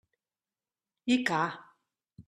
I 1.17 1.21
ca! 1.27 1.43